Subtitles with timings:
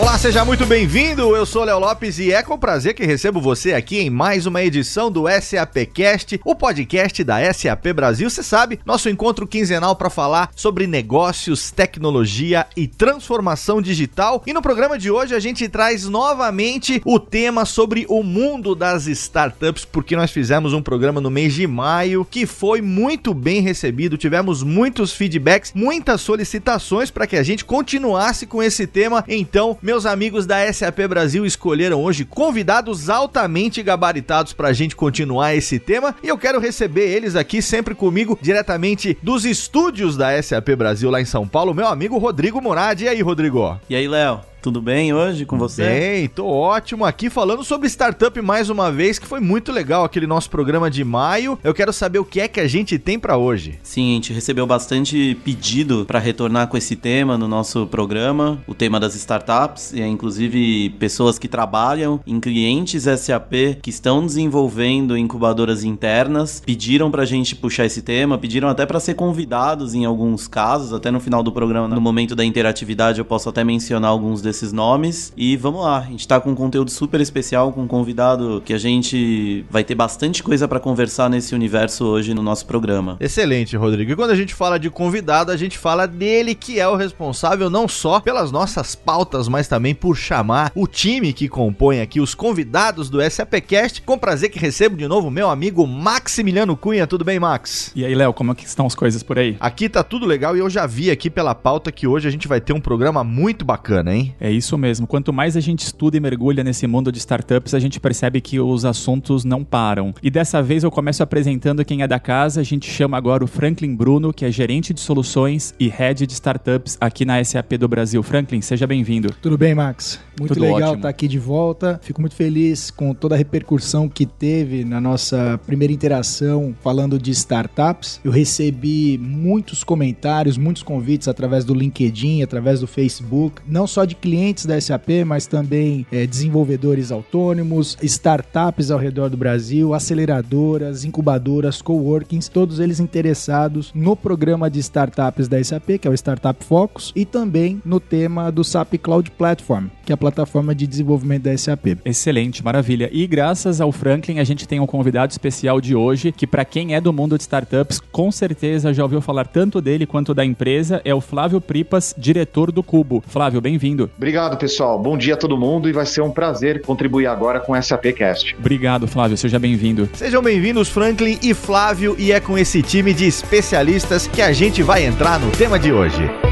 [0.00, 1.36] Olá, seja muito bem-vindo.
[1.36, 4.62] Eu sou Léo Lopes e é com prazer que recebo você aqui em mais uma
[4.62, 8.30] edição do SAPcast, o podcast da SAP Brasil.
[8.30, 14.42] Você sabe, nosso encontro quinzenal para falar sobre negócios, tecnologia e transformação digital.
[14.46, 19.06] E no programa de hoje a gente traz novamente o tema sobre o mundo das
[19.06, 24.16] startups, porque nós fizemos um programa no mês de maio que foi muito bem recebido.
[24.16, 29.22] Tivemos muitos feedbacks, muitas solicitações para que a gente continuasse com esse tema.
[29.28, 35.56] Então, meus amigos da SAP Brasil escolheram hoje convidados altamente gabaritados para a gente continuar
[35.56, 40.76] esse tema e eu quero receber eles aqui sempre comigo, diretamente dos estúdios da SAP
[40.78, 43.00] Brasil lá em São Paulo, meu amigo Rodrigo Morad.
[43.00, 43.80] E aí, Rodrigo?
[43.90, 44.42] E aí, Léo?
[44.62, 45.82] Tudo bem hoje com você?
[45.82, 50.26] Bem, tô ótimo aqui falando sobre startup mais uma vez, que foi muito legal aquele
[50.26, 51.58] nosso programa de maio.
[51.64, 53.78] Eu quero saber o que é que a gente tem para hoje.
[53.82, 58.74] Sim, a gente recebeu bastante pedido para retornar com esse tema no nosso programa, o
[58.74, 65.84] tema das startups, e inclusive pessoas que trabalham em clientes SAP que estão desenvolvendo incubadoras
[65.84, 70.92] internas, pediram pra gente puxar esse tema, pediram até para ser convidados em alguns casos,
[70.92, 74.72] até no final do programa, no momento da interatividade eu posso até mencionar alguns desses
[74.72, 75.32] nomes.
[75.36, 78.72] E vamos lá, a gente tá com um conteúdo super especial, com um convidado que
[78.72, 83.16] a gente vai ter bastante coisa para conversar nesse universo hoje no nosso programa.
[83.20, 84.12] Excelente, Rodrigo.
[84.12, 87.70] E quando a gente fala de convidado, a gente fala dele que é o responsável
[87.70, 92.34] não só pelas nossas pautas, mas também por chamar o time que compõe aqui os
[92.34, 94.02] convidados do SAPcast.
[94.02, 97.06] Com prazer que recebo de novo meu amigo Maximiliano Cunha.
[97.06, 97.92] Tudo bem, Max?
[97.94, 99.56] E aí, Léo, como é que estão as coisas por aí?
[99.60, 102.48] Aqui tá tudo legal e eu já vi aqui pela pauta que hoje a gente
[102.48, 104.34] vai ter um programa muito bacana, hein?
[104.40, 105.06] É isso mesmo.
[105.06, 108.58] Quanto mais a gente estuda e mergulha nesse mundo de startups, a gente percebe que
[108.58, 110.14] os assuntos não param.
[110.22, 112.62] E dessa vez eu começo apresentando quem é da casa.
[112.62, 116.32] A gente chama agora o Franklin Bruno, que é gerente de soluções e head de
[116.32, 118.22] startups aqui na SAP do Brasil.
[118.22, 119.34] Franklin, seja bem-vindo.
[119.42, 120.18] Tudo bem, Max?
[120.38, 120.96] Muito Tudo legal ótimo.
[120.96, 122.00] estar aqui de volta.
[122.02, 127.30] Fico muito feliz com toda a repercussão que teve na nossa primeira interação falando de
[127.30, 128.18] startups.
[128.24, 134.14] Eu recebi muitos comentários, muitos convites através do LinkedIn, através do Facebook, não só de
[134.14, 134.29] clientes
[134.66, 142.48] da SAP, mas também eh, desenvolvedores autônomos, startups ao redor do Brasil, aceleradoras, incubadoras, coworkings,
[142.48, 147.24] todos eles interessados no programa de startups da SAP, que é o Startup Focus, e
[147.24, 151.98] também no tema do SAP Cloud Platform, que é a plataforma de desenvolvimento da SAP.
[152.04, 153.10] Excelente, maravilha.
[153.12, 156.94] E graças ao Franklin, a gente tem um convidado especial de hoje, que para quem
[156.94, 161.00] é do mundo de startups, com certeza já ouviu falar tanto dele quanto da empresa,
[161.04, 163.22] é o Flávio Pripas, diretor do Cubo.
[163.26, 164.10] Flávio, bem-vindo.
[164.20, 164.98] Obrigado, pessoal.
[164.98, 168.54] Bom dia a todo mundo e vai ser um prazer contribuir agora com o SAPcast.
[168.54, 169.34] Obrigado, Flávio.
[169.34, 170.10] Seja bem-vindo.
[170.12, 174.82] Sejam bem-vindos, Franklin e Flávio, e é com esse time de especialistas que a gente
[174.82, 176.49] vai entrar no tema de hoje.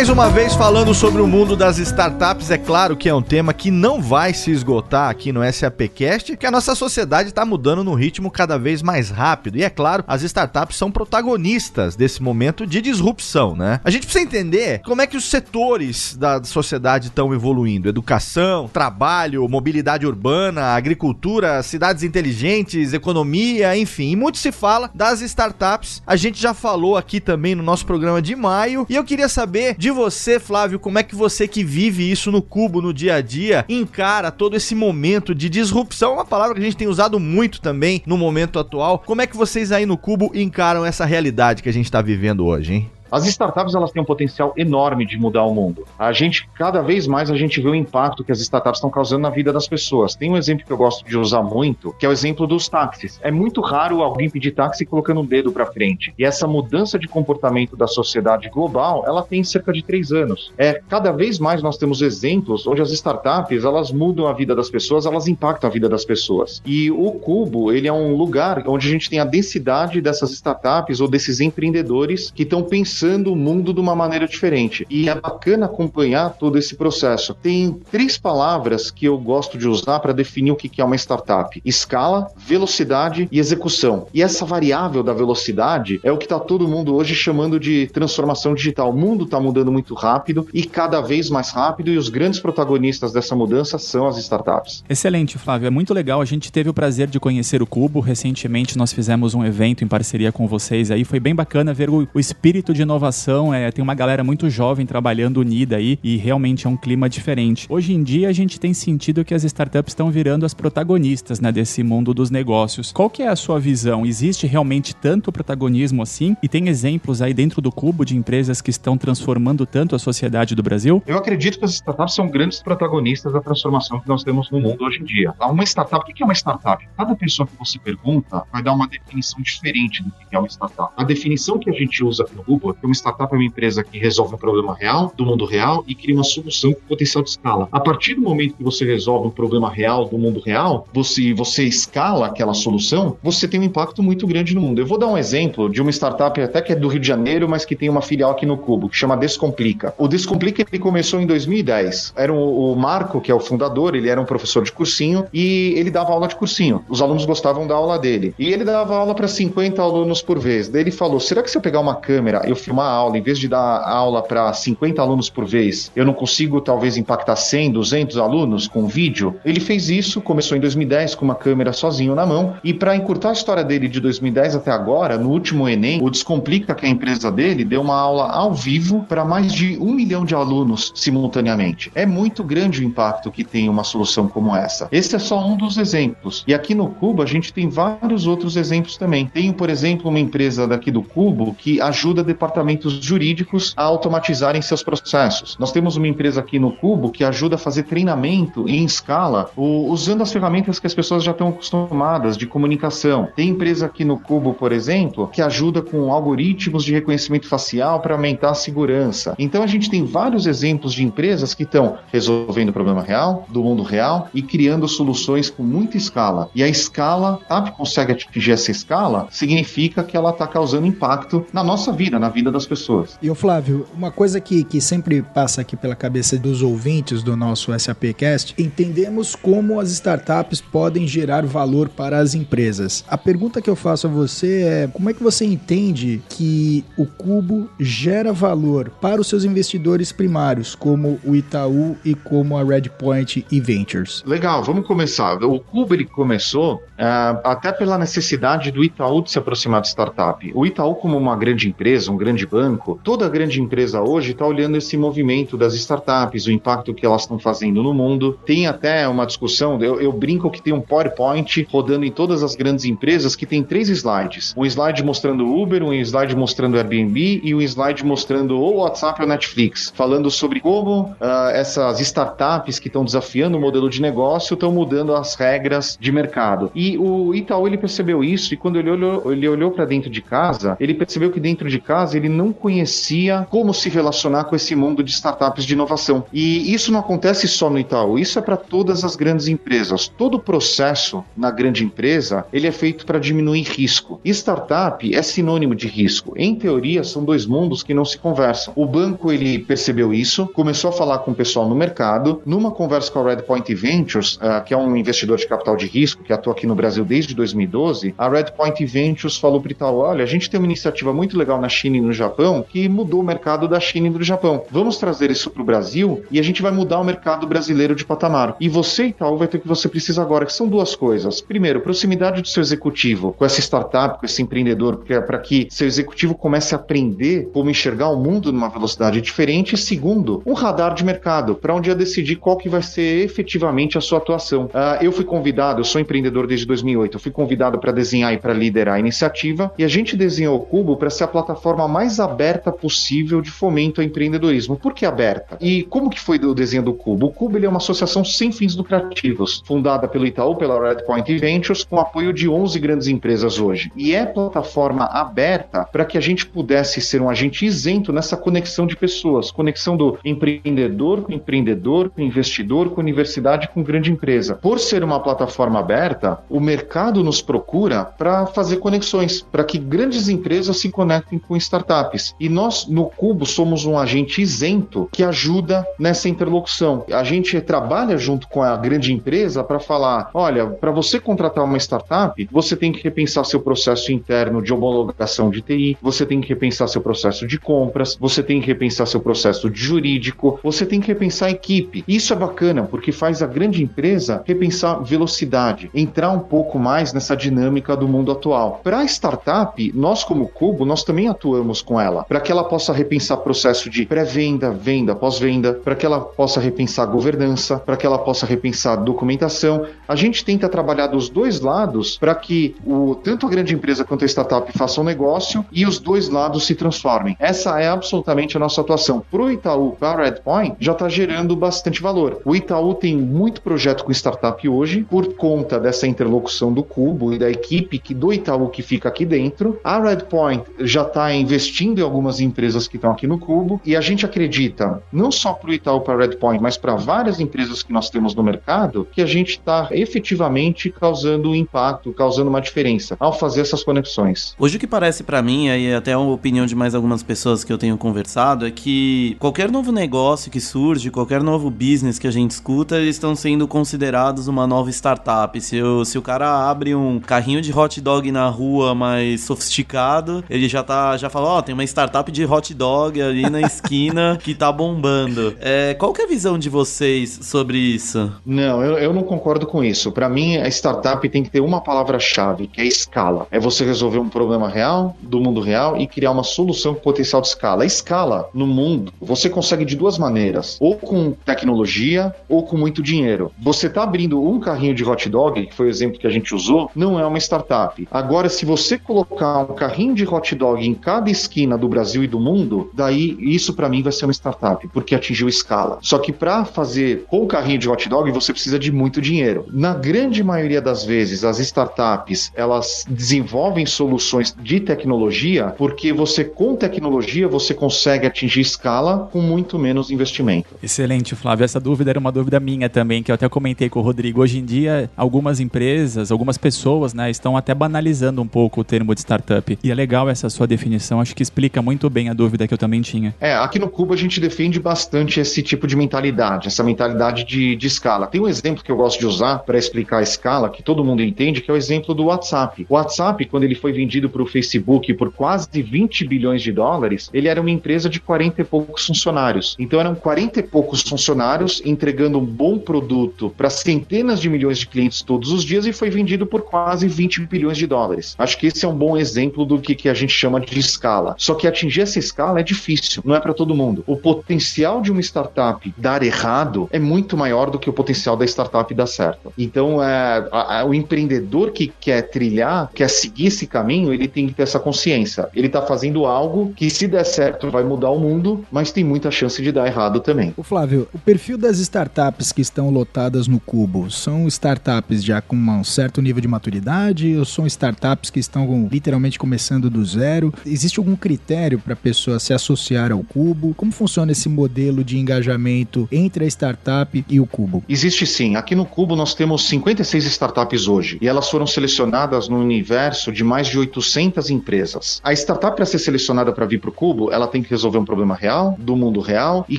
[0.00, 3.52] Mais uma vez falando sobre o mundo das startups, é claro que é um tema
[3.52, 7.92] que não vai se esgotar aqui no SAPcast, que a nossa sociedade está mudando num
[7.92, 9.58] ritmo cada vez mais rápido.
[9.58, 13.78] E é claro, as startups são protagonistas desse momento de disrupção, né?
[13.84, 19.46] A gente precisa entender como é que os setores da sociedade estão evoluindo: educação, trabalho,
[19.50, 24.12] mobilidade urbana, agricultura, cidades inteligentes, economia, enfim.
[24.12, 26.02] E muito se fala das startups.
[26.06, 28.86] A gente já falou aqui também no nosso programa de maio.
[28.88, 32.42] E eu queria saber de você, Flávio, como é que você que vive isso no
[32.42, 36.64] cubo, no dia a dia, encara todo esse momento de disrupção, uma palavra que a
[36.64, 39.00] gente tem usado muito também no momento atual.
[39.04, 42.46] Como é que vocês aí no cubo encaram essa realidade que a gente está vivendo
[42.46, 42.90] hoje, hein?
[43.10, 45.84] As startups elas têm um potencial enorme de mudar o mundo.
[45.98, 49.22] A gente cada vez mais a gente vê o impacto que as startups estão causando
[49.22, 50.14] na vida das pessoas.
[50.14, 53.18] Tem um exemplo que eu gosto de usar muito, que é o exemplo dos táxis.
[53.22, 56.14] É muito raro alguém pedir táxi colocando um dedo para frente.
[56.16, 60.52] E essa mudança de comportamento da sociedade global, ela tem cerca de três anos.
[60.56, 64.70] É cada vez mais nós temos exemplos onde as startups elas mudam a vida das
[64.70, 66.62] pessoas, elas impactam a vida das pessoas.
[66.64, 71.00] E o Cubo ele é um lugar onde a gente tem a densidade dessas startups
[71.00, 74.86] ou desses empreendedores que estão pensando pensando o mundo de uma maneira diferente.
[74.90, 77.32] E é bacana acompanhar todo esse processo.
[77.34, 81.60] Tem três palavras que eu gosto de usar para definir o que é uma startup:
[81.64, 84.06] escala, velocidade e execução.
[84.12, 88.54] E essa variável da velocidade é o que está todo mundo hoje chamando de transformação
[88.54, 88.90] digital.
[88.90, 93.12] O mundo está mudando muito rápido e cada vez mais rápido, e os grandes protagonistas
[93.12, 94.84] dessa mudança são as startups.
[94.88, 95.66] Excelente, Flávio.
[95.66, 96.20] É muito legal.
[96.20, 98.00] A gente teve o prazer de conhecer o Cubo.
[98.00, 101.04] Recentemente nós fizemos um evento em parceria com vocês aí.
[101.04, 103.54] Foi bem bacana ver o, o espírito de inovação.
[103.54, 107.66] É, tem uma galera muito jovem trabalhando unida aí e realmente é um clima diferente.
[107.70, 111.52] Hoje em dia a gente tem sentido que as startups estão virando as protagonistas né,
[111.52, 112.90] desse mundo dos negócios.
[112.90, 114.04] Qual que é a sua visão?
[114.04, 116.36] Existe realmente tanto protagonismo assim?
[116.42, 120.54] E tem exemplos aí dentro do Cubo de empresas que estão transformando tanto a sociedade
[120.54, 121.02] do Brasil?
[121.06, 124.84] Eu acredito que as startups são grandes protagonistas da transformação que nós temos no mundo
[124.84, 125.32] hoje em dia.
[125.40, 126.86] Uma startup, o que é uma startup?
[126.96, 130.92] Cada pessoa que você pergunta vai dar uma definição diferente do que é uma startup.
[130.96, 134.34] A definição que a gente usa no Google uma startup é uma empresa que resolve
[134.34, 137.68] um problema real, do mundo real, e cria uma solução com potencial de escala.
[137.70, 141.64] A partir do momento que você resolve um problema real do mundo real, você, você
[141.64, 144.80] escala aquela solução, você tem um impacto muito grande no mundo.
[144.80, 147.48] Eu vou dar um exemplo de uma startup até que é do Rio de Janeiro,
[147.48, 149.94] mas que tem uma filial aqui no Cubo, que chama Descomplica.
[149.98, 152.14] O Descomplica ele começou em 2010.
[152.16, 155.74] Era um, o Marco, que é o fundador, ele era um professor de cursinho e
[155.76, 156.84] ele dava aula de cursinho.
[156.88, 158.34] Os alunos gostavam da aula dele.
[158.38, 160.68] E ele dava aula para 50 alunos por vez.
[160.68, 163.22] Daí ele falou: será que se eu pegar uma câmera eu filmar a aula, em
[163.22, 167.72] vez de dar aula para 50 alunos por vez, eu não consigo talvez impactar 100,
[167.72, 169.34] 200 alunos com vídeo?
[169.44, 172.54] Ele fez isso, começou em 2010 com uma câmera sozinho na mão.
[172.62, 176.74] E para encurtar a história dele de 2010 até agora, no último Enem, o Descomplica,
[176.74, 180.24] que é a empresa dele, deu uma aula ao vivo para mais de um milhão
[180.24, 181.90] de alunos simultaneamente.
[181.94, 184.88] É muito grande o impacto que tem uma solução como essa.
[184.92, 186.44] Esse é só um dos exemplos.
[186.46, 189.26] E aqui no Cubo a gente tem vários outros exemplos também.
[189.26, 194.82] Tem, por exemplo, uma empresa daqui do Cubo que ajuda departamentos jurídicos a automatizarem seus
[194.82, 195.56] processos.
[195.58, 200.22] Nós temos uma empresa aqui no Cubo que ajuda a fazer treinamento em escala usando
[200.22, 203.28] as ferramentas que as pessoas já estão acostumadas de comunicação.
[203.34, 208.14] Tem empresa aqui no Cubo, por exemplo, que ajuda com algoritmos de reconhecimento facial para
[208.14, 209.34] aumentar a segurança.
[209.38, 213.62] Então a gente tem vários exemplos de empresas que estão resolvendo o problema real, do
[213.62, 216.50] mundo real e criando soluções com muita escala.
[216.54, 221.62] E a escala, sabe, consegue atingir essa escala, significa que ela está causando impacto na
[221.62, 223.18] nossa vida, na vida das pessoas.
[223.20, 227.36] E o Flávio, uma coisa que, que sempre passa aqui pela cabeça dos ouvintes do
[227.36, 233.04] nosso SAPcast, entendemos como as startups podem gerar valor para as empresas.
[233.08, 237.04] A pergunta que eu faço a você é: como é que você entende que o
[237.06, 243.44] Cubo gera valor para os seus investidores primários, como o Itaú e como a Redpoint
[243.50, 244.22] e Ventures?
[244.24, 245.42] Legal, vamos começar.
[245.42, 250.50] O Cubo ele começou uh, até pela necessidade do Itaú de se aproximar de startup.
[250.54, 254.76] O Itaú, como uma grande empresa, um grande banco, toda grande empresa hoje está olhando
[254.76, 258.38] esse movimento das startups, o impacto que elas estão fazendo no mundo.
[258.44, 262.54] Tem até uma discussão, eu, eu brinco que tem um PowerPoint rodando em todas as
[262.54, 264.54] grandes empresas que tem três slides.
[264.56, 269.28] Um slide mostrando Uber, um slide mostrando Airbnb e um slide mostrando o WhatsApp ou
[269.28, 274.72] Netflix, falando sobre como uh, essas startups que estão desafiando o modelo de negócio estão
[274.72, 276.70] mudando as regras de mercado.
[276.74, 280.20] E o Itaú ele percebeu isso e quando ele olhou, ele olhou para dentro de
[280.20, 284.76] casa, ele percebeu que dentro de casa ele não conhecia como se relacionar com esse
[284.76, 286.24] mundo de startups de inovação.
[286.32, 290.08] E isso não acontece só no Itaú, isso é para todas as grandes empresas.
[290.08, 294.20] Todo o processo na grande empresa ele é feito para diminuir risco.
[294.24, 296.34] Startup é sinônimo de risco.
[296.36, 298.72] Em teoria, são dois mundos que não se conversam.
[298.76, 302.42] O banco ele percebeu isso, começou a falar com o pessoal no mercado.
[302.44, 306.22] Numa conversa com a Redpoint Ventures, uh, que é um investidor de capital de risco
[306.22, 310.26] que atua aqui no Brasil desde 2012, a Redpoint Ventures falou para Itaú: olha, a
[310.26, 313.68] gente tem uma iniciativa muito legal na China e no Japão que mudou o mercado
[313.68, 314.64] da China e do Japão.
[314.70, 318.04] Vamos trazer isso para o Brasil e a gente vai mudar o mercado brasileiro de
[318.04, 318.56] patamar.
[318.60, 321.40] E você, Itaú, vai ter o que você precisa agora, que são duas coisas.
[321.40, 326.34] Primeiro, proximidade do seu executivo com essa startup, com esse empreendedor, para que seu executivo
[326.34, 329.74] comece a aprender como enxergar o mundo numa velocidade diferente.
[329.74, 333.98] E segundo, um radar de mercado, para um dia decidir qual que vai ser efetivamente
[333.98, 334.66] a sua atuação.
[334.66, 338.38] Uh, eu fui convidado, eu sou empreendedor desde 2008, eu fui convidado para desenhar e
[338.38, 341.99] para liderar a iniciativa, e a gente desenhou o Cubo para ser a plataforma mais
[342.20, 344.76] aberta possível de fomento ao empreendedorismo.
[344.76, 345.58] Por que aberta?
[345.60, 347.26] E como que foi o desenho do Cubo?
[347.26, 351.84] O Cubo ele é uma associação sem fins lucrativos, fundada pelo Itaú, pela Redpoint Ventures,
[351.84, 353.92] com apoio de 11 grandes empresas hoje.
[353.94, 358.86] E é plataforma aberta para que a gente pudesse ser um agente isento nessa conexão
[358.86, 364.54] de pessoas, conexão do empreendedor com empreendedor, com investidor, com universidade, com grande empresa.
[364.54, 370.28] Por ser uma plataforma aberta, o mercado nos procura para fazer conexões, para que grandes
[370.28, 372.34] empresas se conectem com startups startups.
[372.38, 377.04] E nós, no Cubo, somos um agente isento que ajuda nessa interlocução.
[377.10, 381.76] A gente trabalha junto com a grande empresa para falar: olha, para você contratar uma
[381.76, 386.48] startup, você tem que repensar seu processo interno de homologação de TI, você tem que
[386.48, 391.08] repensar seu processo de compras, você tem que repensar seu processo jurídico, você tem que
[391.08, 392.04] repensar a equipe.
[392.06, 397.36] Isso é bacana porque faz a grande empresa repensar velocidade, entrar um pouco mais nessa
[397.36, 398.80] dinâmica do mundo atual.
[398.84, 402.92] Para a startup, nós como Cubo, nós também atuamos com ela, para que ela possa
[402.92, 408.18] repensar processo de pré-venda, venda, pós-venda, para que ela possa repensar governança, para que ela
[408.18, 409.86] possa repensar documentação.
[410.06, 414.24] A gente tenta trabalhar dos dois lados para que o, tanto a grande empresa quanto
[414.24, 417.36] a startup façam um negócio e os dois lados se transformem.
[417.38, 419.22] Essa é absolutamente a nossa atuação.
[419.30, 422.40] Para o Itaú, para a Redpoint, já está gerando bastante valor.
[422.44, 427.38] O Itaú tem muito projeto com startup hoje, por conta dessa interlocução do Cubo e
[427.38, 429.78] da equipe que do Itaú que fica aqui dentro.
[429.82, 434.00] A Redpoint já está investindo em algumas empresas que estão aqui no Cubo e a
[434.00, 438.10] gente acredita, não só para o Itaú, para Redpoint, mas para várias empresas que nós
[438.10, 443.32] temos no mercado, que a gente está efetivamente causando um impacto, causando uma diferença ao
[443.32, 444.54] fazer essas conexões.
[444.58, 447.72] Hoje o que parece para mim, e até a opinião de mais algumas pessoas que
[447.72, 452.30] eu tenho conversado, é que qualquer novo negócio que surge, qualquer novo business que a
[452.30, 455.60] gente escuta, eles estão sendo considerados uma nova startup.
[455.60, 460.44] Se, eu, se o cara abre um carrinho de hot dog na rua mais sofisticado,
[460.48, 463.60] ele já tá já fala, ó, oh, tem uma startup de hot dog ali na
[463.60, 465.56] esquina que tá bombando.
[465.60, 468.32] É, qual que é a visão de vocês sobre isso?
[468.46, 470.12] Não, eu, eu não concordo com isso.
[470.12, 473.46] Para mim, a startup tem que ter uma palavra-chave, que é escala.
[473.50, 477.42] É você resolver um problema real, do mundo real, e criar uma solução com potencial
[477.42, 477.82] de escala.
[477.82, 483.02] A escala no mundo, você consegue de duas maneiras: ou com tecnologia, ou com muito
[483.02, 483.50] dinheiro.
[483.58, 486.54] Você tá abrindo um carrinho de hot dog, que foi o exemplo que a gente
[486.54, 488.06] usou, não é uma startup.
[488.10, 492.26] Agora, se você colocar um carrinho de hot dog em cada esquina do Brasil e
[492.26, 495.98] do mundo, daí isso para mim vai ser uma startup, porque atingiu escala.
[496.00, 499.66] Só que para fazer com o carrinho de hot dog, você precisa de muito dinheiro.
[499.72, 506.76] Na grande maioria das vezes, as startups, elas desenvolvem soluções de tecnologia porque você com
[506.76, 510.68] tecnologia você consegue atingir escala com muito menos investimento.
[510.82, 511.64] Excelente, Flávio.
[511.64, 514.40] Essa dúvida era uma dúvida minha também, que eu até comentei com o Rodrigo.
[514.40, 519.14] Hoje em dia, algumas empresas, algumas pessoas, né, estão até banalizando um pouco o termo
[519.14, 519.78] de startup.
[519.82, 522.78] E é legal essa sua definição, acho que explica muito bem a dúvida que eu
[522.78, 523.34] também tinha.
[523.40, 527.76] É, aqui no Cuba a gente defende bastante esse tipo de mentalidade, essa mentalidade de,
[527.76, 528.26] de escala.
[528.26, 531.22] Tem um exemplo que eu gosto de usar para explicar a escala, que todo mundo
[531.22, 532.86] entende, que é o exemplo do WhatsApp.
[532.88, 537.30] O WhatsApp, quando ele foi vendido para o Facebook por quase 20 bilhões de dólares,
[537.32, 539.76] ele era uma empresa de 40 e poucos funcionários.
[539.78, 544.86] Então eram 40 e poucos funcionários entregando um bom produto para centenas de milhões de
[544.86, 548.34] clientes todos os dias e foi vendido por quase 20 bilhões de dólares.
[548.38, 551.19] Acho que esse é um bom exemplo do que, que a gente chama de escala.
[551.38, 554.02] Só que atingir essa escala é difícil, não é para todo mundo.
[554.06, 558.44] O potencial de uma startup dar errado é muito maior do que o potencial da
[558.44, 559.52] startup dar certo.
[559.56, 564.46] Então, é, a, a, o empreendedor que quer trilhar, quer seguir esse caminho, ele tem
[564.46, 565.48] que ter essa consciência.
[565.54, 569.30] Ele está fazendo algo que, se der certo, vai mudar o mundo, mas tem muita
[569.30, 570.54] chance de dar errado também.
[570.56, 575.56] O Flávio, o perfil das startups que estão lotadas no Cubo são startups já com
[575.56, 580.52] um certo nível de maturidade ou são startups que estão literalmente começando do zero?
[580.64, 583.74] Existe algum critério para a pessoa se associar ao Cubo?
[583.74, 587.82] Como funciona esse modelo de engajamento entre a startup e o Cubo?
[587.88, 588.56] Existe sim.
[588.56, 593.44] Aqui no Cubo nós temos 56 startups hoje e elas foram selecionadas no universo de
[593.44, 595.20] mais de 800 empresas.
[595.22, 598.04] A startup para ser selecionada para vir para o Cubo, ela tem que resolver um
[598.04, 599.78] problema real, do mundo real e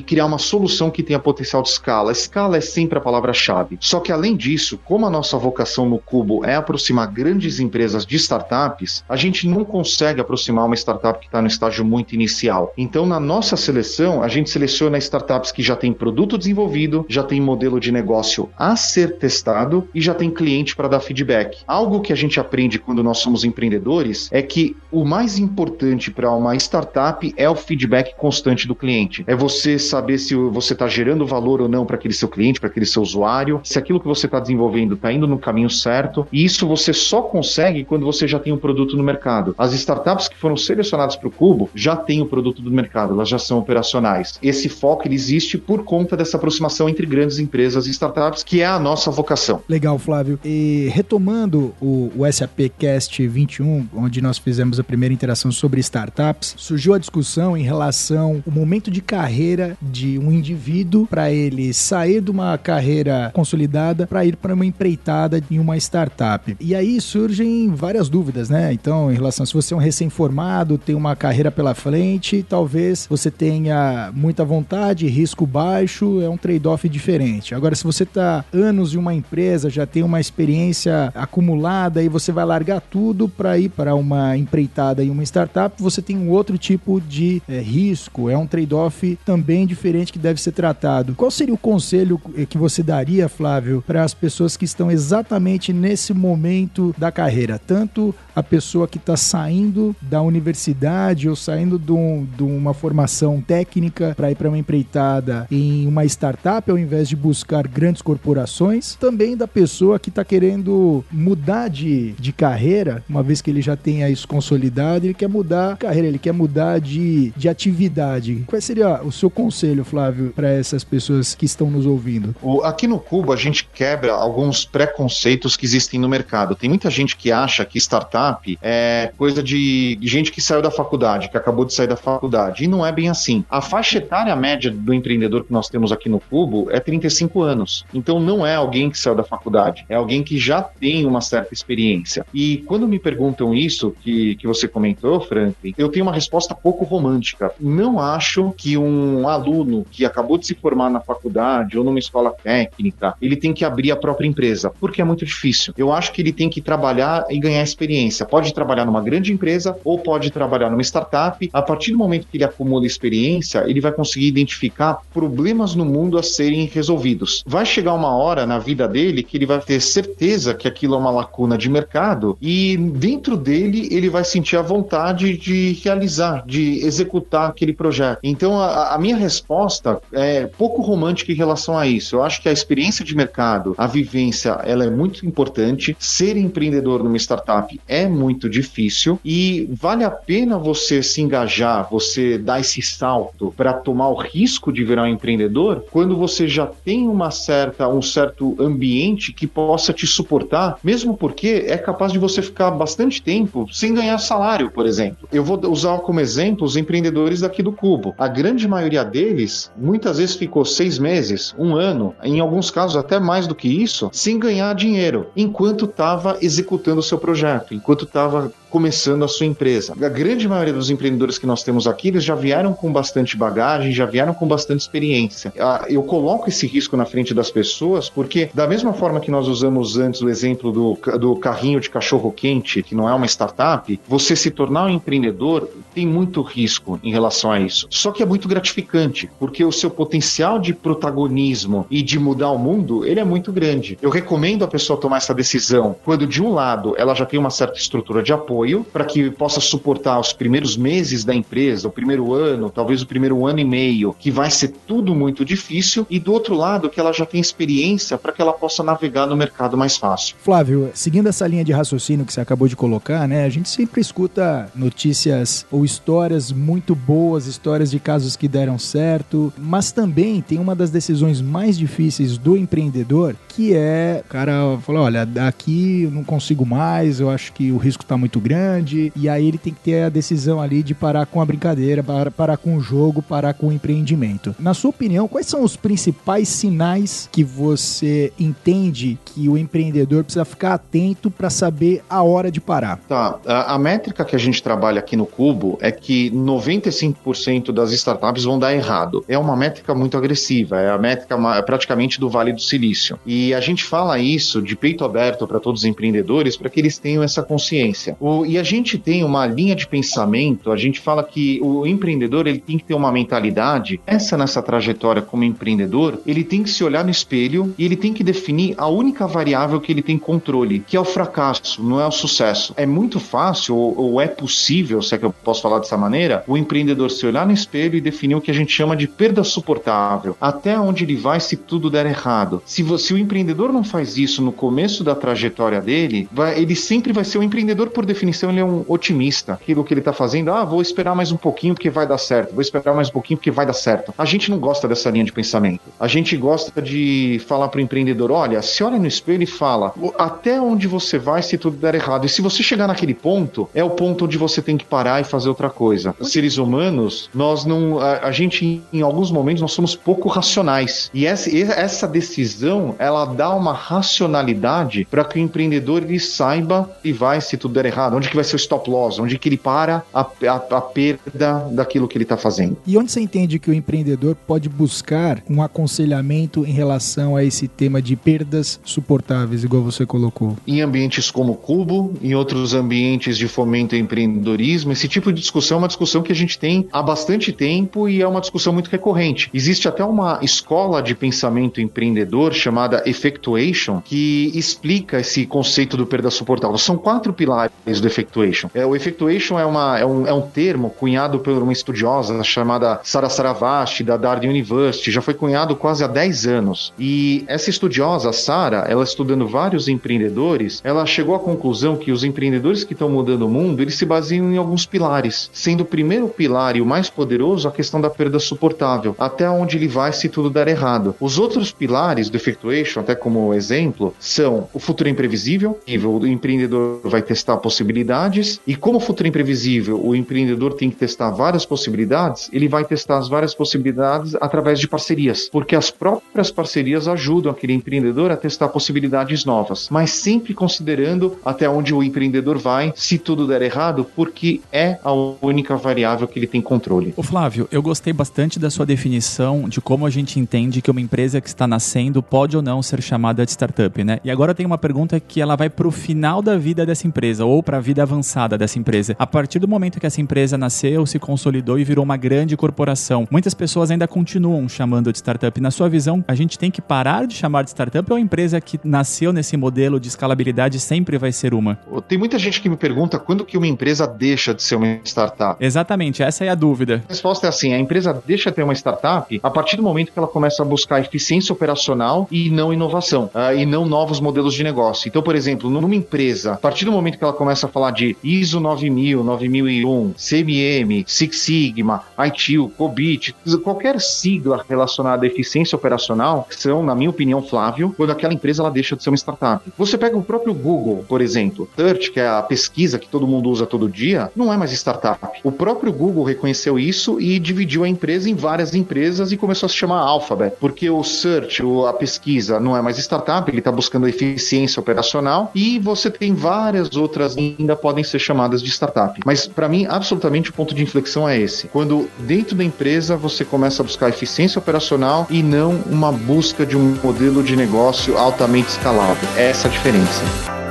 [0.00, 2.12] criar uma solução que tenha potencial de escala.
[2.12, 3.78] Escala é sempre a palavra-chave.
[3.80, 8.16] Só que além disso, como a nossa vocação no Cubo é aproximar grandes empresas de
[8.16, 12.72] startups, a gente não consegue aproximar uma startup que está no estágio muito inicial.
[12.76, 17.40] Então, na nossa seleção, a gente seleciona startups que já têm produto desenvolvido, já tem
[17.40, 21.62] modelo de negócio a ser testado e já tem cliente para dar feedback.
[21.66, 26.30] Algo que a gente aprende quando nós somos empreendedores é que o mais importante para
[26.32, 29.24] uma startup é o feedback constante do cliente.
[29.26, 32.68] É você saber se você está gerando valor ou não para aquele seu cliente, para
[32.68, 36.26] aquele seu usuário, se aquilo que você está desenvolvendo está indo no caminho certo.
[36.32, 39.54] E isso você só consegue quando você já tem um produto no mercado.
[39.56, 43.28] As startups que foram selecionadas para o Cubo já têm o produto do mercado, elas
[43.28, 44.38] já são operacionais.
[44.42, 48.66] Esse foco ele existe por conta dessa aproximação entre grandes empresas e startups, que é
[48.66, 49.62] a nossa vocação.
[49.68, 50.38] Legal, Flávio.
[50.44, 56.54] E retomando o, o SAP Cast 21, onde nós fizemos a primeira interação sobre startups,
[56.56, 62.20] surgiu a discussão em relação ao momento de carreira de um indivíduo para ele sair
[62.20, 66.56] de uma carreira consolidada para ir para uma empreitada em uma startup.
[66.60, 68.72] E aí surgem várias dúvidas, né?
[68.72, 73.30] Então, em relação se você é um recém-formado, tem uma carreira pela frente, talvez você
[73.30, 77.54] tenha muita vontade, risco baixo, é um trade-off diferente.
[77.54, 82.30] Agora, se você está anos em uma empresa, já tem uma experiência acumulada e você
[82.30, 86.56] vai largar tudo para ir para uma empreitada em uma startup, você tem um outro
[86.56, 91.14] tipo de é, risco, é um trade-off também diferente que deve ser tratado.
[91.14, 96.14] Qual seria o conselho que você daria, Flávio, para as pessoas que estão exatamente nesse
[96.14, 97.58] momento da carreira?
[97.58, 100.91] Tanto a pessoa que está saindo da universidade
[101.28, 106.04] ou saindo de, um, de uma formação técnica para ir para uma empreitada em uma
[106.04, 112.12] startup ao invés de buscar grandes corporações, também da pessoa que está querendo mudar de,
[112.12, 116.18] de carreira, uma vez que ele já tenha isso consolidado, ele quer mudar carreira, ele
[116.18, 118.44] quer mudar de, de atividade.
[118.46, 122.34] Qual seria o seu conselho, Flávio, para essas pessoas que estão nos ouvindo?
[122.64, 126.54] Aqui no Cubo, a gente quebra alguns preconceitos que existem no mercado.
[126.54, 131.28] Tem muita gente que acha que startup é coisa de gente que saiu da faculdade,
[131.28, 132.64] que acabou de sair da faculdade.
[132.64, 133.44] E não é bem assim.
[133.50, 137.84] A faixa etária média do empreendedor que nós temos aqui no Cubo é 35 anos.
[137.94, 141.54] Então não é alguém que saiu da faculdade, é alguém que já tem uma certa
[141.54, 142.26] experiência.
[142.32, 146.84] E quando me perguntam isso, que, que você comentou, Franklin, eu tenho uma resposta pouco
[146.84, 147.52] romântica.
[147.60, 152.30] Não acho que um aluno que acabou de se formar na faculdade ou numa escola
[152.30, 155.72] técnica, ele tem que abrir a própria empresa, porque é muito difícil.
[155.76, 158.26] Eu acho que ele tem que trabalhar e ganhar experiência.
[158.26, 161.48] Pode trabalhar numa grande empresa ou pode trabalhar numa startup.
[161.52, 166.18] A partir do momento que ele acumula experiência, ele vai conseguir identificar problemas no mundo
[166.18, 167.42] a serem resolvidos.
[167.46, 170.98] Vai chegar uma hora na vida dele que ele vai ter certeza que aquilo é
[170.98, 176.84] uma lacuna de mercado e dentro dele ele vai sentir a vontade de realizar, de
[176.84, 178.20] executar aquele projeto.
[178.22, 182.16] Então a, a minha resposta é pouco romântica em relação a isso.
[182.16, 185.96] Eu acho que a experiência de mercado, a vivência, ela é muito importante.
[185.98, 192.38] Ser empreendedor numa startup é muito difícil e vale a pena você se engajar, você
[192.38, 197.08] dar esse salto para tomar o risco de virar um empreendedor quando você já tem
[197.08, 202.42] uma certa um certo ambiente que possa te suportar, mesmo porque é capaz de você
[202.42, 205.28] ficar bastante tempo sem ganhar salário, por exemplo.
[205.32, 208.14] Eu vou usar como exemplo os empreendedores daqui do Cubo.
[208.18, 213.18] A grande maioria deles muitas vezes ficou seis meses, um ano, em alguns casos até
[213.18, 218.52] mais do que isso, sem ganhar dinheiro, enquanto estava executando o seu projeto, enquanto estava
[218.72, 219.92] começando a sua empresa.
[220.00, 223.92] A grande maioria dos empreendedores que nós temos aqui, eles já vieram com bastante bagagem,
[223.92, 225.52] já vieram com bastante experiência.
[225.60, 229.46] Ah, eu coloco esse risco na frente das pessoas porque, da mesma forma que nós
[229.46, 234.34] usamos antes o exemplo do, do carrinho de cachorro-quente, que não é uma startup, você
[234.34, 237.86] se tornar um empreendedor tem muito risco em relação a isso.
[237.90, 242.58] Só que é muito gratificante, porque o seu potencial de protagonismo e de mudar o
[242.58, 243.98] mundo, ele é muito grande.
[244.00, 247.50] Eu recomendo a pessoa tomar essa decisão quando, de um lado, ela já tem uma
[247.50, 251.90] certa estrutura de apoio, apoio para que possa suportar os primeiros meses da empresa, o
[251.90, 256.18] primeiro ano, talvez o primeiro ano e meio, que vai ser tudo muito difícil, e
[256.18, 259.76] do outro lado, que ela já tem experiência para que ela possa navegar no mercado
[259.76, 260.36] mais fácil.
[260.38, 264.00] Flávio, seguindo essa linha de raciocínio que você acabou de colocar, né, a gente sempre
[264.00, 270.58] escuta notícias ou histórias muito boas, histórias de casos que deram certo, mas também tem
[270.58, 276.10] uma das decisões mais difíceis do empreendedor, que é, o cara falou, olha, daqui eu
[276.10, 279.56] não consigo mais, eu acho que o risco está muito grande, grande, e aí ele
[279.56, 282.80] tem que ter a decisão ali de parar com a brincadeira, parar, parar com o
[282.80, 284.54] jogo, parar com o empreendimento.
[284.58, 290.44] Na sua opinião, quais são os principais sinais que você entende que o empreendedor precisa
[290.44, 292.98] ficar atento para saber a hora de parar?
[293.08, 297.92] Tá, a, a métrica que a gente trabalha aqui no Cubo é que 95% das
[297.92, 299.24] startups vão dar errado.
[299.26, 303.18] É uma métrica muito agressiva, é a métrica praticamente do Vale do Silício.
[303.24, 306.98] E a gente fala isso de peito aberto para todos os empreendedores para que eles
[306.98, 308.16] tenham essa consciência.
[308.20, 312.46] O, e a gente tem uma linha de pensamento, a gente fala que o empreendedor
[312.46, 316.84] ele tem que ter uma mentalidade, essa nessa trajetória como empreendedor, ele tem que se
[316.84, 320.80] olhar no espelho e ele tem que definir a única variável que ele tem controle,
[320.80, 322.74] que é o fracasso, não é o sucesso.
[322.76, 326.44] É muito fácil, ou, ou é possível, se é que eu posso falar dessa maneira,
[326.46, 329.44] o empreendedor se olhar no espelho e definir o que a gente chama de perda
[329.44, 332.62] suportável, até onde ele vai se tudo der errado.
[332.66, 337.12] Se, você, o empreendedor não faz isso no começo da trajetória dele, vai, ele sempre
[337.12, 339.52] vai ser um empreendedor por definição definição, ele é um otimista.
[339.52, 342.52] Aquilo que ele está fazendo, ah, vou esperar mais um pouquinho porque vai dar certo,
[342.52, 344.12] vou esperar mais um pouquinho porque vai dar certo.
[344.16, 345.82] A gente não gosta dessa linha de pensamento.
[346.00, 349.92] A gente gosta de falar para o empreendedor: olha, se olha no espelho e fala
[350.18, 352.24] até onde você vai se tudo der errado.
[352.24, 355.24] E se você chegar naquele ponto, é o ponto onde você tem que parar e
[355.24, 356.14] fazer outra coisa.
[356.18, 358.00] Os seres humanos, nós não.
[358.00, 361.10] A, a gente, em alguns momentos, nós somos pouco racionais.
[361.12, 367.12] E essa, essa decisão, ela dá uma racionalidade para que o empreendedor ele saiba e
[367.12, 369.48] vai se tudo der errado errado, onde que vai ser o stop loss, onde que
[369.48, 372.76] ele para a, a, a perda daquilo que ele está fazendo.
[372.86, 377.66] E onde você entende que o empreendedor pode buscar um aconselhamento em relação a esse
[377.66, 380.56] tema de perdas suportáveis, igual você colocou?
[380.66, 385.76] Em ambientes como Cubo, em outros ambientes de fomento ao empreendedorismo, esse tipo de discussão
[385.76, 388.90] é uma discussão que a gente tem há bastante tempo e é uma discussão muito
[388.90, 389.50] recorrente.
[389.54, 396.30] Existe até uma escola de pensamento empreendedor chamada Effectuation que explica esse conceito do perda
[396.30, 396.76] suportável.
[396.78, 397.72] São quatro pilares
[398.02, 398.68] do Effectuation.
[398.74, 403.00] É, o Effectuation é, uma, é, um, é um termo cunhado por uma estudiosa chamada
[403.02, 406.92] Sara Saravasti, da Darden University, já foi cunhado quase há 10 anos.
[406.98, 412.84] E essa estudiosa, Sara, ela estudando vários empreendedores, ela chegou à conclusão que os empreendedores
[412.84, 416.76] que estão mudando o mundo, eles se baseiam em alguns pilares, sendo o primeiro pilar
[416.76, 420.50] e o mais poderoso a questão da perda suportável, até onde ele vai se tudo
[420.50, 421.14] der errado.
[421.20, 427.22] Os outros pilares do Effectuation, até como exemplo, são o futuro imprevisível, o empreendedor vai
[427.22, 427.56] testar
[427.92, 432.84] possibilidades, e como o futuro imprevisível, o empreendedor tem que testar várias possibilidades, ele vai
[432.84, 438.36] testar as várias possibilidades através de parcerias, porque as próprias parcerias ajudam aquele empreendedor a
[438.36, 444.06] testar possibilidades novas, mas sempre considerando até onde o empreendedor vai se tudo der errado,
[444.16, 447.12] porque é a única variável que ele tem controle.
[447.16, 451.00] O Flávio, eu gostei bastante da sua definição de como a gente entende que uma
[451.00, 454.18] empresa que está nascendo pode ou não ser chamada de startup, né?
[454.24, 457.44] E agora tem uma pergunta que ela vai para o final da vida dessa empresa
[457.44, 459.14] ou para vida avançada dessa empresa.
[459.18, 463.28] A partir do momento que essa empresa nasceu, se consolidou e virou uma grande corporação,
[463.30, 465.60] muitas pessoas ainda continuam chamando de startup.
[465.60, 468.60] Na sua visão, a gente tem que parar de chamar de startup ou a empresa
[468.60, 471.78] que nasceu nesse modelo de escalabilidade sempre vai ser uma?
[472.08, 475.62] Tem muita gente que me pergunta quando que uma empresa deixa de ser uma startup.
[475.62, 477.02] Exatamente, essa é a dúvida.
[477.08, 480.12] A resposta é assim: a empresa deixa de ter uma startup a partir do momento
[480.12, 484.54] que ela começa a buscar eficiência operacional e não inovação, uh, e não novos modelos
[484.54, 485.08] de negócio.
[485.08, 488.16] Então, por exemplo, numa empresa, a partir do momento que ela começa a falar de
[488.22, 496.82] ISO 9000, 9001, CMM, Six Sigma, ITIL, COBIT, qualquer sigla relacionada à eficiência operacional, são,
[496.82, 499.64] na minha opinião, Flávio, quando aquela empresa ela deixa de ser uma startup.
[499.76, 503.50] Você pega o próprio Google, por exemplo, Search, que é a pesquisa que todo mundo
[503.50, 505.40] usa todo dia, não é mais startup.
[505.42, 509.70] O próprio Google reconheceu isso e dividiu a empresa em várias empresas e começou a
[509.70, 514.08] se chamar Alphabet, porque o Search, a pesquisa, não é mais startup, ele está buscando
[514.08, 519.18] eficiência operacional e você tem várias outras ainda podem ser chamadas de startup.
[519.24, 521.68] Mas para mim, absolutamente o ponto de inflexão é esse.
[521.68, 526.76] Quando dentro da empresa você começa a buscar eficiência operacional e não uma busca de
[526.76, 529.28] um modelo de negócio altamente escalável.
[529.36, 530.61] É essa a diferença.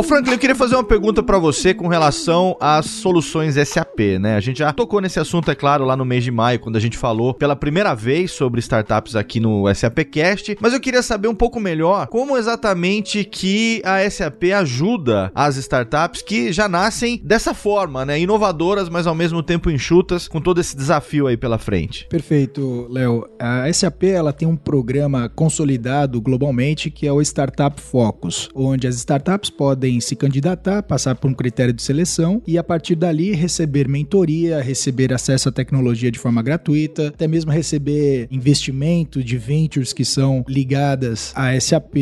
[0.00, 4.34] Ô Franklin, eu queria fazer uma pergunta para você com relação às soluções SAP, né?
[4.34, 6.80] A gente já tocou nesse assunto, é claro, lá no mês de maio, quando a
[6.80, 11.34] gente falou pela primeira vez sobre startups aqui no SAPcast, mas eu queria saber um
[11.34, 18.06] pouco melhor como exatamente que a SAP ajuda as startups que já nascem dessa forma,
[18.06, 18.18] né?
[18.18, 22.06] Inovadoras, mas ao mesmo tempo enxutas, com todo esse desafio aí pela frente.
[22.08, 23.26] Perfeito, Léo.
[23.38, 28.94] A SAP ela tem um programa consolidado globalmente que é o Startup Focus, onde as
[28.94, 33.32] startups podem podem se candidatar, passar por um critério de seleção e a partir dali
[33.32, 39.92] receber mentoria, receber acesso à tecnologia de forma gratuita, até mesmo receber investimento de ventures
[39.92, 41.96] que são ligadas à SAP,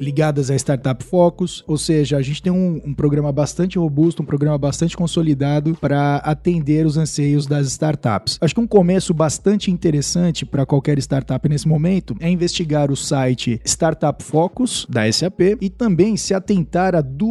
[0.00, 1.62] ligadas à Startup Focus.
[1.66, 6.16] Ou seja, a gente tem um, um programa bastante robusto, um programa bastante consolidado para
[6.16, 8.38] atender os anseios das startups.
[8.40, 13.60] Acho que um começo bastante interessante para qualquer startup nesse momento é investigar o site
[13.64, 17.25] Startup Focus da SAP e também se atentar a duas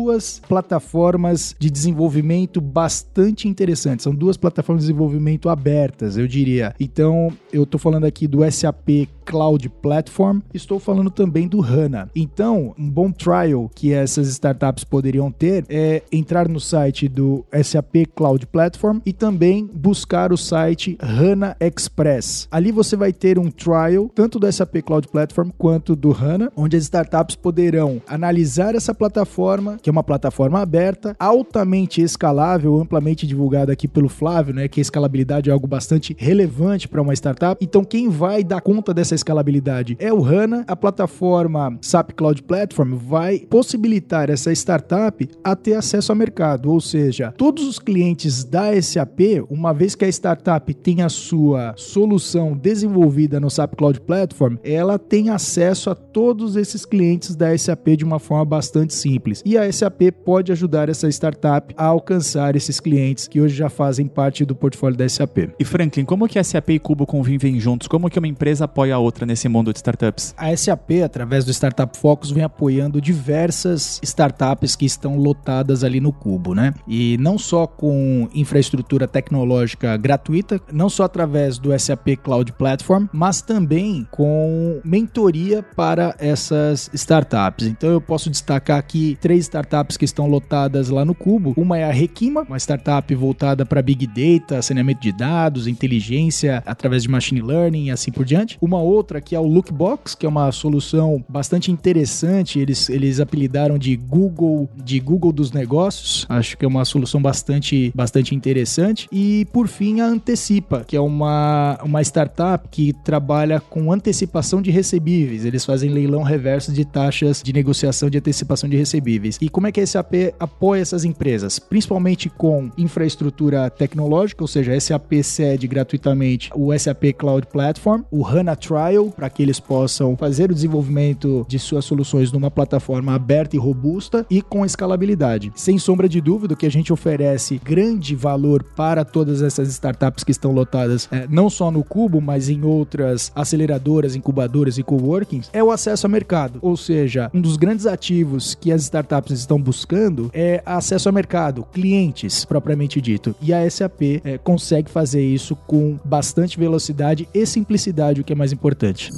[0.47, 4.03] plataformas de desenvolvimento bastante interessantes.
[4.03, 6.73] São duas plataformas de desenvolvimento abertas, eu diria.
[6.79, 12.09] Então, eu estou falando aqui do SAP Cloud Platform, estou falando também do HANA.
[12.15, 18.05] Então, um bom trial que essas startups poderiam ter é entrar no site do SAP
[18.15, 22.47] Cloud Platform e também buscar o site HANA Express.
[22.51, 26.77] Ali você vai ter um trial tanto do SAP Cloud Platform quanto do HANA, onde
[26.77, 33.71] as startups poderão analisar essa plataforma, que é uma plataforma aberta, altamente escalável, amplamente divulgada
[33.71, 37.63] aqui pelo Flávio, né, que a escalabilidade é algo bastante relevante para uma startup.
[37.63, 40.65] Então, quem vai dar conta dessa essa escalabilidade é o HANA.
[40.67, 46.81] A plataforma SAP Cloud Platform vai possibilitar essa startup a ter acesso ao mercado, ou
[46.81, 52.57] seja, todos os clientes da SAP, uma vez que a startup tem a sua solução
[52.57, 58.03] desenvolvida no SAP Cloud Platform, ela tem acesso a todos esses clientes da SAP de
[58.03, 59.43] uma forma bastante simples.
[59.45, 64.07] E a SAP pode ajudar essa startup a alcançar esses clientes que hoje já fazem
[64.07, 65.49] parte do portfólio da SAP.
[65.59, 67.87] E Franklin, como que a SAP e Cubo convivem juntos?
[67.87, 70.33] Como que uma empresa apoia a outra nesse mundo de startups?
[70.37, 76.13] A SAP, através do Startup Focus, vem apoiando diversas startups que estão lotadas ali no
[76.13, 76.73] Cubo, né?
[76.87, 83.41] E não só com infraestrutura tecnológica gratuita, não só através do SAP Cloud Platform, mas
[83.41, 87.67] também com mentoria para essas startups.
[87.67, 89.64] Então eu posso destacar aqui três startups
[89.97, 91.53] que estão lotadas lá no Cubo.
[91.57, 97.03] Uma é a Requima, uma startup voltada para Big Data, saneamento de dados, inteligência através
[97.03, 98.57] de machine learning e assim por diante.
[98.61, 102.59] Uma outra que é o Lookbox, que é uma solução bastante interessante.
[102.59, 106.25] Eles, eles apelidaram de Google, de Google dos negócios.
[106.29, 109.07] Acho que é uma solução bastante, bastante interessante.
[109.11, 114.71] E por fim, a Antecipa, que é uma, uma startup que trabalha com antecipação de
[114.71, 115.45] recebíveis.
[115.45, 119.37] Eles fazem leilão reverso de taxas de negociação de antecipação de recebíveis.
[119.45, 121.59] E como é que a SAP apoia essas empresas?
[121.59, 128.25] Principalmente com infraestrutura tecnológica, ou seja, a SAP cede gratuitamente o SAP Cloud Platform, o
[128.25, 133.55] HANA Trial, para que eles possam fazer o desenvolvimento de suas soluções numa plataforma aberta
[133.55, 135.51] e robusta e com escalabilidade.
[135.53, 140.31] Sem sombra de dúvida, que a gente oferece grande valor para todas essas startups que
[140.31, 145.63] estão lotadas, é, não só no Cubo, mas em outras aceleradoras, incubadoras e coworkings, é
[145.63, 146.57] o acesso ao mercado.
[146.63, 151.65] Ou seja, um dos grandes ativos que as startups estão buscando é acesso ao mercado,
[151.73, 153.35] clientes propriamente dito.
[153.41, 158.35] E a SAP é, consegue fazer isso com bastante velocidade e simplicidade, o que é
[158.35, 159.09] mais importante.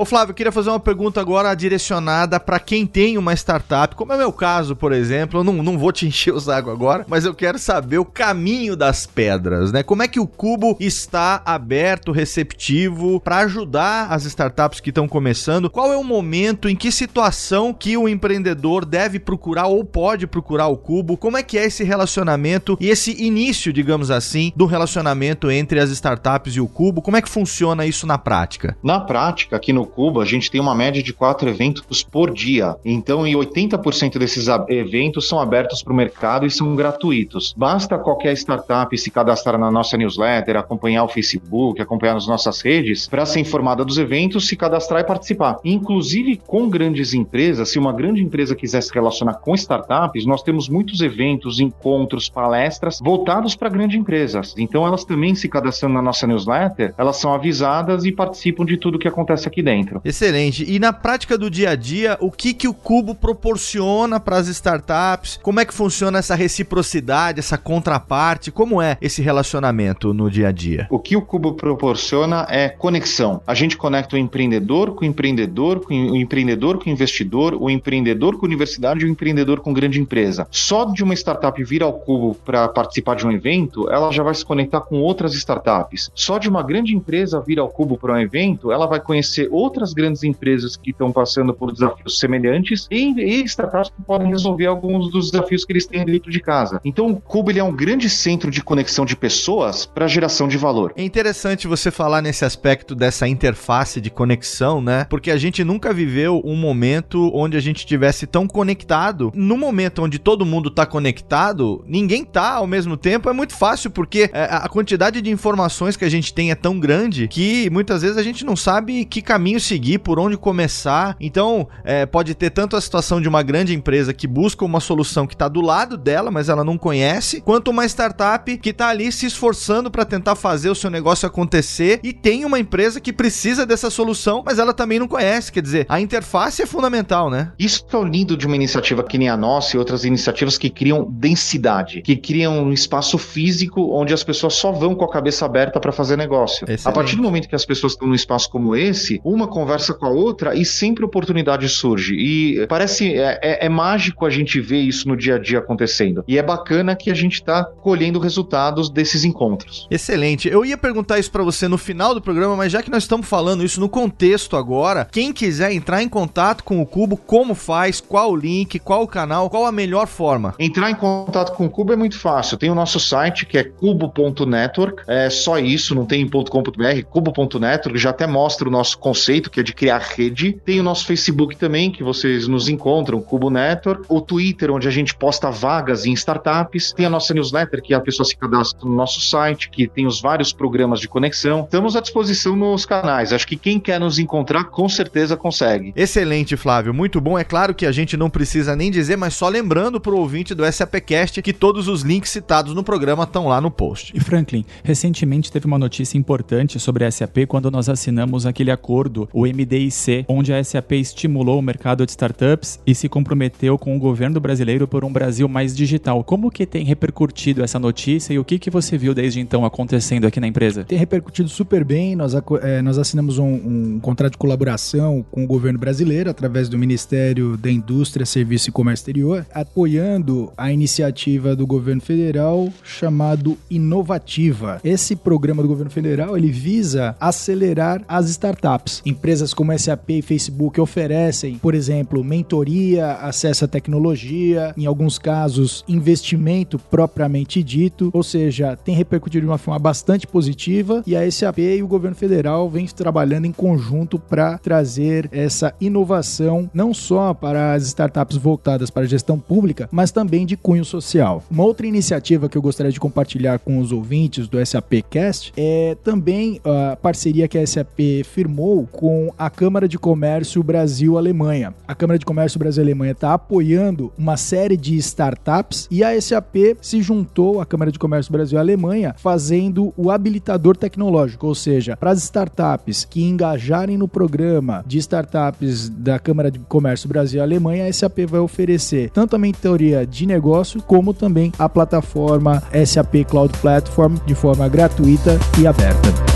[0.00, 4.14] Ô Flávio, eu queria fazer uma pergunta agora direcionada para quem tem uma startup, como
[4.14, 5.40] é o meu caso, por exemplo.
[5.40, 8.74] Eu não, não vou te encher o saco agora, mas eu quero saber o caminho
[8.74, 9.82] das pedras, né?
[9.82, 15.68] Como é que o Cubo está aberto, receptivo para ajudar as startups que estão começando?
[15.68, 20.68] Qual é o momento, em que situação que o empreendedor deve procurar ou pode procurar
[20.68, 21.18] o Cubo?
[21.18, 25.90] Como é que é esse relacionamento e esse início, digamos assim, do relacionamento entre as
[25.90, 27.02] startups e o Cubo?
[27.02, 28.78] Como é que funciona isso na prática?
[28.82, 32.76] Na prática, aqui no Cuba, a gente tem uma média de quatro eventos por dia.
[32.84, 37.54] Então, e 80% desses eventos são abertos para o mercado e são gratuitos.
[37.56, 43.08] Basta qualquer startup se cadastrar na nossa newsletter, acompanhar o Facebook, acompanhar as nossas redes,
[43.08, 45.58] para ser informada dos eventos, se cadastrar e participar.
[45.64, 50.68] Inclusive com grandes empresas, se uma grande empresa quiser se relacionar com startups, nós temos
[50.68, 54.54] muitos eventos, encontros, palestras voltados para grandes empresas.
[54.56, 58.98] Então, elas também se cadastrando na nossa newsletter, elas são avisadas e participam de tudo
[58.98, 60.00] que acontece aqui dentro dentro.
[60.04, 60.64] Excelente.
[60.68, 64.48] E na prática do dia a dia, o que, que o Cubo proporciona para as
[64.48, 65.38] startups?
[65.42, 68.50] Como é que funciona essa reciprocidade, essa contraparte?
[68.50, 70.86] Como é esse relacionamento no dia a dia?
[70.90, 73.40] O que o Cubo proporciona é conexão.
[73.46, 77.70] A gente conecta o empreendedor com o empreendedor, com o empreendedor com o investidor, o
[77.70, 80.46] empreendedor com a universidade e o empreendedor com grande empresa.
[80.50, 84.34] Só de uma startup vir ao Cubo para participar de um evento, ela já vai
[84.34, 86.10] se conectar com outras startups.
[86.14, 89.59] Só de uma grande empresa vir ao Cubo para um evento, ela vai conhecer outras
[89.60, 94.66] outras grandes empresas que estão passando por desafios semelhantes e, e startups que podem resolver
[94.66, 96.80] alguns dos desafios que eles têm dentro de casa.
[96.84, 100.92] Então, o Cubo é um grande centro de conexão de pessoas para geração de valor.
[100.96, 105.04] É interessante você falar nesse aspecto dessa interface de conexão, né?
[105.10, 109.32] Porque a gente nunca viveu um momento onde a gente tivesse tão conectado.
[109.34, 113.28] No momento onde todo mundo está conectado, ninguém tá ao mesmo tempo.
[113.28, 116.78] É muito fácil porque é, a quantidade de informações que a gente tem é tão
[116.78, 121.16] grande que muitas vezes a gente não sabe que caminho seguir, por onde começar.
[121.18, 125.26] Então, é, pode ter tanto a situação de uma grande empresa que busca uma solução
[125.26, 129.10] que está do lado dela, mas ela não conhece, quanto uma startup que está ali
[129.10, 133.64] se esforçando para tentar fazer o seu negócio acontecer e tem uma empresa que precisa
[133.66, 135.50] dessa solução, mas ela também não conhece.
[135.50, 137.52] Quer dizer, a interface é fundamental, né?
[137.58, 140.70] Isso é o lindo de uma iniciativa que nem a nossa e outras iniciativas que
[140.70, 145.44] criam densidade, que criam um espaço físico onde as pessoas só vão com a cabeça
[145.44, 146.64] aberta para fazer negócio.
[146.64, 146.88] Excelente.
[146.88, 149.94] A partir do momento que as pessoas estão num espaço como esse, o uma conversa
[149.94, 152.14] com a outra e sempre oportunidade surge.
[152.14, 156.22] E parece, é, é, é mágico a gente ver isso no dia a dia acontecendo.
[156.28, 159.86] E é bacana que a gente está colhendo resultados desses encontros.
[159.90, 160.48] Excelente.
[160.48, 163.26] Eu ia perguntar isso para você no final do programa, mas já que nós estamos
[163.26, 168.00] falando isso no contexto agora, quem quiser entrar em contato com o Cubo, como faz,
[168.00, 170.54] qual o link, qual o canal, qual a melhor forma?
[170.58, 172.58] Entrar em contato com o Cubo é muito fácil.
[172.58, 178.10] Tem o nosso site que é cubo.network, é só isso, não tem .com.br, cubo.network, já
[178.10, 180.58] até mostra o nosso conceito que é de criar rede.
[180.64, 184.90] Tem o nosso Facebook também, que vocês nos encontram, Cubo Network, o Twitter, onde a
[184.90, 188.94] gente posta vagas em startups, tem a nossa newsletter que a pessoa se cadastra no
[188.94, 191.64] nosso site, que tem os vários programas de conexão.
[191.64, 193.32] Estamos à disposição nos canais.
[193.32, 195.92] Acho que quem quer nos encontrar com certeza consegue.
[195.94, 196.94] Excelente, Flávio.
[196.94, 197.38] Muito bom.
[197.38, 200.54] É claro que a gente não precisa nem dizer, mas só lembrando para o ouvinte
[200.54, 204.12] do SAPcast que todos os links citados no programa estão lá no post.
[204.16, 209.19] E Franklin, recentemente teve uma notícia importante sobre a SAP quando nós assinamos aquele acordo,
[209.32, 213.98] o MDIC, onde a SAP estimulou o mercado de startups e se comprometeu com o
[213.98, 216.22] governo brasileiro por um Brasil mais digital.
[216.24, 220.26] Como que tem repercutido essa notícia e o que, que você viu desde então acontecendo
[220.26, 220.84] aqui na empresa?
[220.84, 222.14] Tem repercutido super bem.
[222.16, 226.78] Nós, é, nós assinamos um, um contrato de colaboração com o governo brasileiro através do
[226.78, 234.80] Ministério da Indústria, Serviço e Comércio Exterior, apoiando a iniciativa do governo federal chamado Inovativa.
[234.84, 239.02] Esse programa do governo federal ele visa acelerar as startups.
[239.10, 245.84] Empresas como SAP e Facebook oferecem, por exemplo, mentoria, acesso à tecnologia, em alguns casos,
[245.88, 251.58] investimento propriamente dito, ou seja, tem repercutido de uma forma bastante positiva e a SAP
[251.58, 257.74] e o governo federal vêm trabalhando em conjunto para trazer essa inovação não só para
[257.74, 261.42] as startups voltadas para a gestão pública, mas também de cunho social.
[261.50, 265.96] Uma outra iniciativa que eu gostaria de compartilhar com os ouvintes do SAP Cast é
[266.04, 271.72] também a parceria que a SAP firmou com a Câmara de Comércio Brasil-Alemanha.
[271.88, 277.00] A Câmara de Comércio Brasil-Alemanha está apoiando uma série de startups e a SAP se
[277.00, 283.06] juntou à Câmara de Comércio Brasil-Alemanha fazendo o habilitador tecnológico, ou seja, para as startups
[283.06, 289.08] que engajarem no programa de startups da Câmara de Comércio Brasil-Alemanha, a SAP vai oferecer
[289.10, 295.38] tanto a mentoria de negócio como também a plataforma SAP Cloud Platform de forma gratuita
[295.58, 296.29] e aberta.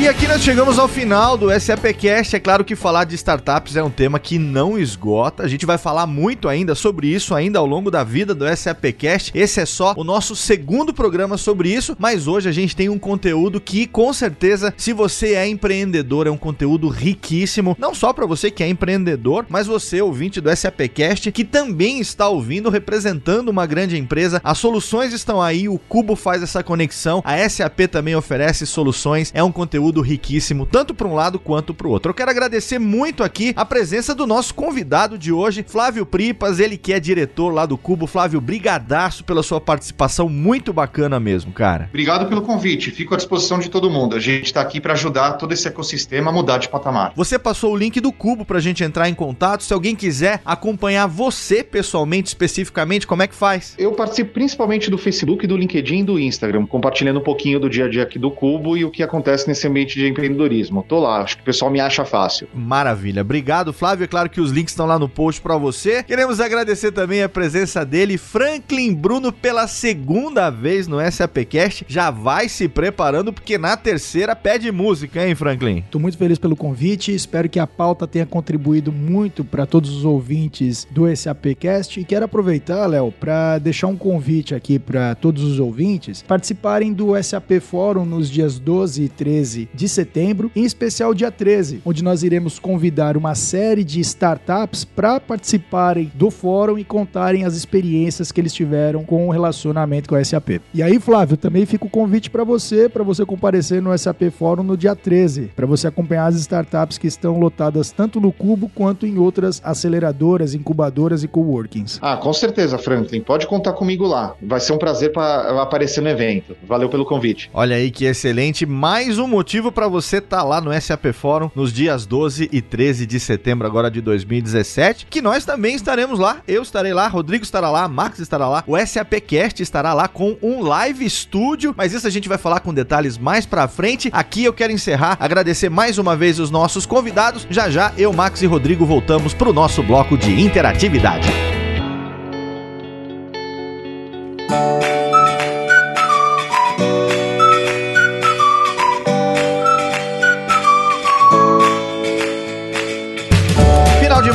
[0.00, 2.34] E aqui nós chegamos ao final do SAPcast.
[2.34, 5.42] É claro que falar de startups é um tema que não esgota.
[5.42, 9.30] A gente vai falar muito ainda sobre isso ainda ao longo da vida do SAPcast.
[9.34, 12.98] Esse é só o nosso segundo programa sobre isso, mas hoje a gente tem um
[12.98, 18.24] conteúdo que com certeza, se você é empreendedor, é um conteúdo riquíssimo, não só para
[18.24, 23.66] você que é empreendedor, mas você ouvinte do SAPcast que também está ouvindo representando uma
[23.66, 24.40] grande empresa.
[24.42, 29.30] As soluções estão aí, o Cubo faz essa conexão, a SAP também oferece soluções.
[29.34, 32.10] É um conteúdo conteúdo riquíssimo, tanto para um lado quanto para o outro.
[32.10, 36.76] Eu quero agradecer muito aqui a presença do nosso convidado de hoje, Flávio Pripas, ele
[36.76, 38.06] que é diretor lá do Cubo.
[38.06, 41.86] Flávio, brigadaço pela sua participação, muito bacana mesmo, cara.
[41.88, 44.16] Obrigado pelo convite, fico à disposição de todo mundo.
[44.16, 47.12] A gente está aqui para ajudar todo esse ecossistema a mudar de patamar.
[47.16, 49.64] Você passou o link do Cubo para a gente entrar em contato.
[49.64, 53.74] Se alguém quiser acompanhar você pessoalmente, especificamente, como é que faz?
[53.78, 57.86] Eu participo principalmente do Facebook, do LinkedIn e do Instagram, compartilhando um pouquinho do dia
[57.86, 60.84] a dia aqui do Cubo e o que acontece nesse ambiente ambiente de empreendedorismo.
[60.86, 62.48] Tô lá, acho que o pessoal me acha fácil.
[62.54, 63.22] Maravilha.
[63.22, 64.04] Obrigado, Flávio.
[64.04, 66.02] É claro que os links estão lá no post para você.
[66.02, 71.84] Queremos agradecer também a presença dele, Franklin Bruno, pela segunda vez no SAPcast.
[71.88, 75.84] Já vai se preparando, porque na terceira pede música, hein, Franklin?
[75.90, 77.14] Tô muito feliz pelo convite.
[77.14, 82.00] Espero que a pauta tenha contribuído muito para todos os ouvintes do SAPcast.
[82.00, 87.20] E quero aproveitar, Léo, para deixar um convite aqui para todos os ouvintes participarem do
[87.22, 92.22] SAP Fórum nos dias 12 e 13 de setembro, em especial dia 13, onde nós
[92.22, 98.40] iremos convidar uma série de startups para participarem do fórum e contarem as experiências que
[98.40, 100.60] eles tiveram com o relacionamento com a SAP.
[100.72, 104.62] E aí, Flávio, também fica o convite para você, para você comparecer no SAP Fórum
[104.62, 109.06] no dia 13, para você acompanhar as startups que estão lotadas tanto no Cubo quanto
[109.06, 111.98] em outras aceleradoras, incubadoras e coworkings.
[112.00, 113.20] Ah, com certeza, Franklin.
[113.20, 114.34] Pode contar comigo lá.
[114.42, 116.56] Vai ser um prazer para aparecer no evento.
[116.66, 117.50] Valeu pelo convite.
[117.52, 118.64] Olha aí que excelente.
[118.64, 122.48] Mais um motivo motivo para você estar tá lá no SAP Fórum nos dias 12
[122.50, 126.38] e 13 de setembro agora de 2017, que nós também estaremos lá.
[126.48, 130.62] Eu estarei lá, Rodrigo estará lá, Max estará lá, o SAPcast estará lá com um
[130.62, 134.08] live estúdio, mas isso a gente vai falar com detalhes mais para frente.
[134.12, 137.46] Aqui eu quero encerrar, agradecer mais uma vez os nossos convidados.
[137.50, 141.28] Já já eu, Max e Rodrigo voltamos para o nosso bloco de interatividade.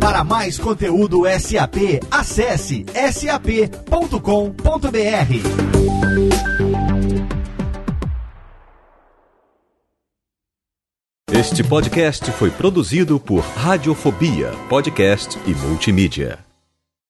[0.00, 4.10] Para mais conteúdo SAP, acesse sap.com.br.
[11.32, 16.49] Este podcast foi produzido por Radiofobia, podcast e multimídia.